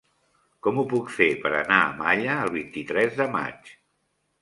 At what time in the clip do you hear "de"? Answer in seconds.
3.23-3.33